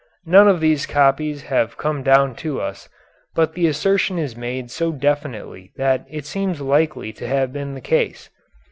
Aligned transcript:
None 0.25 0.47
of 0.47 0.61
these 0.61 0.87
copies 0.87 1.43
have 1.43 1.77
come 1.77 2.01
down 2.01 2.33
to 2.37 2.59
us, 2.59 2.89
but 3.35 3.53
the 3.53 3.67
assertion 3.67 4.17
is 4.17 4.35
made 4.35 4.71
so 4.71 4.91
definitely 4.91 5.73
that 5.75 6.07
it 6.09 6.25
seems 6.25 6.59
likely 6.59 7.13
to 7.13 7.27
have 7.27 7.53
been 7.53 7.75
the 7.75 7.81
case. 7.81 8.27